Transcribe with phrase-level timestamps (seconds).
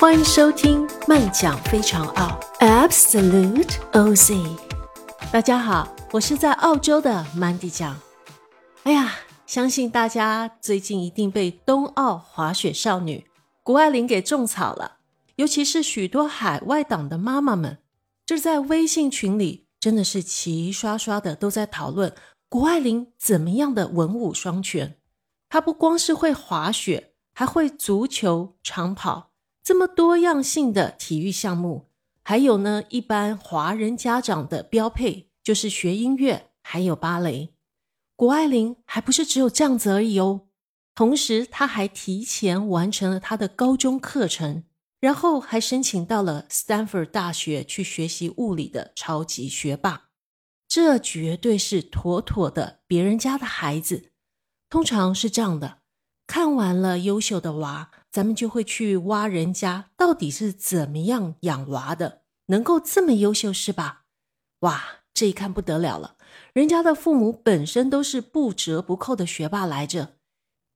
[0.00, 2.40] 欢迎收听《慢讲非常澳》
[2.88, 4.58] ，Absolute Oz。
[5.30, 7.94] 大家好，我是在澳洲的 Mandy 酱。
[8.84, 9.12] 哎呀，
[9.44, 13.26] 相信大家最近一定被冬奥滑雪少女
[13.62, 15.00] 谷爱凌给种草了，
[15.36, 17.76] 尤其是许多海外党的妈妈们，
[18.24, 22.14] 这在微信群里真的是齐刷刷的都在讨论
[22.48, 24.96] 谷爱凌怎么样的文武双全。
[25.50, 29.29] 她不光是会滑雪，还会足球、长跑，
[29.70, 31.90] 这么多样性的体育项目。
[32.24, 37.54] 还有呢，一般华人家长的标配就是学音乐，还有芭蕾。
[38.16, 40.48] 谷爱凌还不是只有这样子而已哦，
[40.92, 44.64] 同时她还提前完成了她的高中课程，
[44.98, 50.08] 然后还申请到了 Stanford 大学去学习物理的超级学霸。
[50.66, 54.10] 这绝对是妥妥的别人家的孩子。
[54.68, 55.82] 通常是这样的，
[56.26, 64.04] 看完了优秀的娃，咱们就会去挖人家到底是怎么样养娃的，能够这么优秀是吧？
[64.60, 64.82] 哇，
[65.14, 66.16] 这一看不得了了，
[66.52, 70.16] 人家的父母本身都是不折不扣的学霸来着。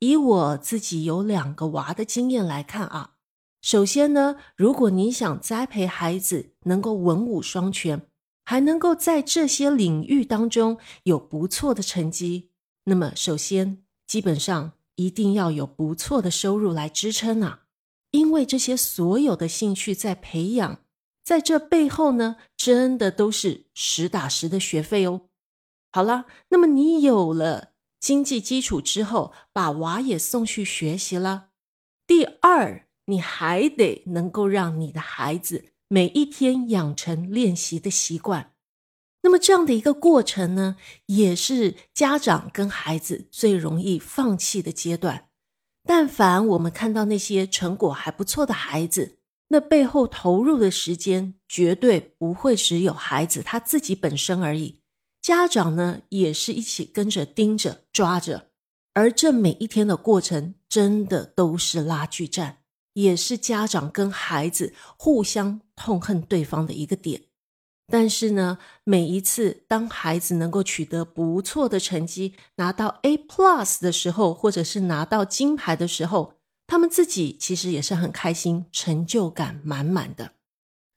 [0.00, 3.12] 以我自己有两个娃的经验来看啊，
[3.60, 8.02] 首先呢，如果你想栽培孩子能够文武双全，
[8.44, 12.50] 还能够在这些领域当中有不错的成绩。
[12.84, 17.62] 那么，首先，基本上一定要有不错的收入来支撑啊，
[18.10, 20.82] 因为这些所有的兴趣在培养，
[21.24, 25.22] 在这背后呢，真的都是实打实的学费哦。
[25.90, 31.48] 好了，那么你有了经济基础之后，把娃也送去学习了。
[32.06, 38.51] 第二，你还得能够让你的孩子每一天养成练习的习惯。
[39.22, 45.28] 那么这样的一个过程呢，也是家长跟孩子最容易放弃的阶段。
[45.84, 54.80] 但凡我们看到那些成果还不错的孩子，那背后投入的时间绝对不会只有孩子他自己本身而已，
[55.20, 58.48] 家长呢也是一起跟着盯着抓着。
[58.94, 62.58] 而这每一天的过程，真的都是拉锯战，
[62.94, 67.22] 也是家长跟孩子互相痛恨对方的一个点。
[67.92, 76.32] 但是呢，每一次当孩子能够取得不错的成绩，拿到 A plus 的时候，或者是拿到金牌的时候，
[76.66, 80.32] 他们自己其实也是很开心，成就感满满的。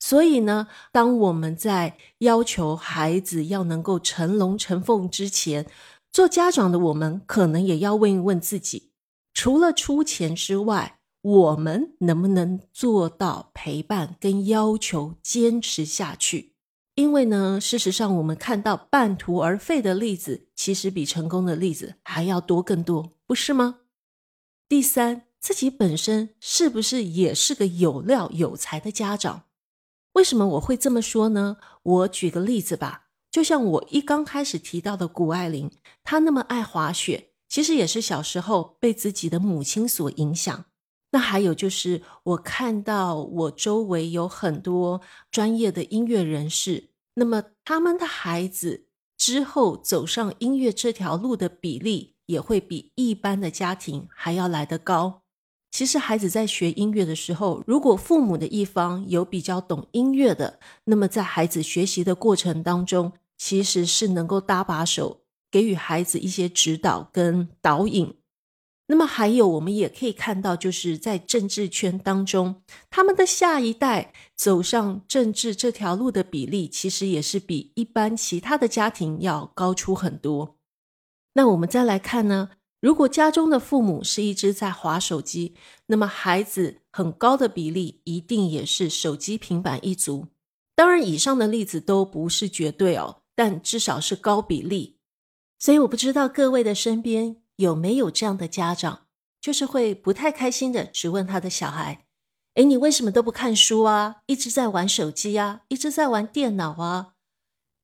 [0.00, 5.70] 所以呢，当我们在要求孩子要能够成龙成凤之前，
[6.10, 8.90] 做家长的我们可能也要问一问自己：
[9.32, 16.56] 除了出钱之外，我们能不能做到陪伴跟要求坚持下去？
[17.00, 23.78] 因为呢，事实上，我们看到半途而废的例子，其实比成功的例子还要多更多，不是吗？
[24.68, 29.44] 第三，自己本身是不是也是个有料有才的家长？
[30.12, 31.56] 为什么我会这么说呢？
[31.82, 35.70] 我举个例子吧，就像我一刚开始提到的谷爱凌，
[36.04, 40.66] 她那么爱滑雪，其实也是小时候被自己的母亲所影响。
[41.12, 45.00] 那还有就是，我看到我周围有很多
[45.30, 46.90] 专业的音乐人士。
[47.14, 55.22] 那么他们的孩子之后走上音乐这条路的比例也会比一般的家庭还要来得高。
[55.72, 68.16] 其实孩子在学音乐的时候，如果父母的一方有比较懂音乐的，那么在孩子学习的过程当中，其实是能够搭把手，给予孩子一些指导跟导引。
[68.92, 80.56] 那么还有，我们也可以看到，就是在政治圈当中，他们的下一代走上政治这条路的比例，其实也是比一般其他的家庭要高出很多。
[81.34, 85.54] 那我们再来看呢，如果家中的父母是一直在划手机，
[85.86, 90.26] 那么孩子很高的比例一定也是手机、平板一族。
[90.74, 94.96] 当然，以上的例子都不是绝对哦，但至少是高比例。
[95.60, 97.36] 所以，我不知道各位的身边。
[97.60, 99.06] 有没有这样的家长，
[99.40, 102.06] 就是会不太开心的，质问他的小孩
[102.56, 104.22] ：“诶，你为什么都不看书啊？
[104.26, 107.14] 一直在玩手机啊，一直在玩电脑啊？”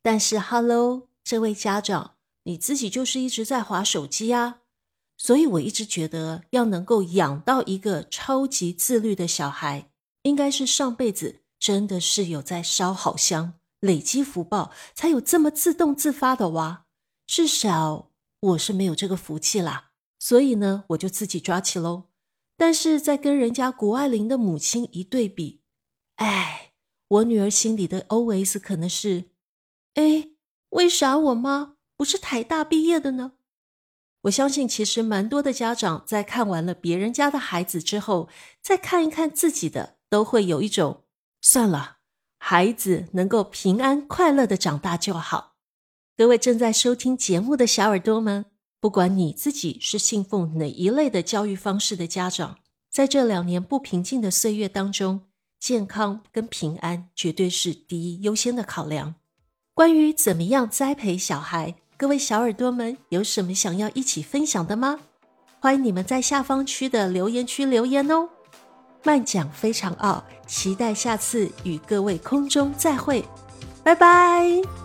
[0.00, 4.60] 但是，Hello，这位家长，你自己就是一直在划手机啊。
[5.16, 9.90] 所以，我一直觉得，要能够养到一个超级自律的小孩，
[10.22, 16.84] 应该是上辈子真的是有在烧好香，累积福报，才有这么自动自发的娃。
[17.26, 18.10] 至少。
[18.44, 22.10] 我是没有这个福气啦，所以呢，我就自己抓起喽。
[22.56, 25.62] 但是在跟人家谷爱凌的母亲一对比，
[26.16, 26.72] 哎，
[27.08, 29.30] 我女儿心里的 OS 可能是：
[29.94, 30.28] 哎，
[30.70, 33.32] 为啥我妈不是台大毕业的呢？
[34.22, 38.28] 我相信，其实蛮多的家长在看完了别人家的孩子之后，
[38.60, 41.04] 再看一看自己的，都会有一种
[41.40, 41.98] 算了，
[42.38, 45.53] 孩子能够平安快乐的长大就好。
[46.16, 48.44] 各位正在收听节目的小耳朵们，
[48.78, 52.58] 不管你自己是信奉哪一类的教育方式的家长，
[52.88, 55.22] 在这两年不平静的岁月当中，
[55.58, 59.16] 健康跟平安绝对是第一优先的考量。
[59.74, 65.00] 关于怎么样栽培小孩，各位小耳朵们有什么想要一起分享的吗？
[65.58, 68.28] 欢迎你们在下方区的留言区留言哦。
[69.02, 73.24] 慢讲非常傲，期待下次与各位空中再会，
[73.82, 74.83] 拜拜。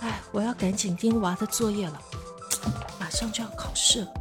[0.00, 2.00] 哎，我要赶紧盯娃的作业了，
[2.98, 4.12] 马上就要考试了。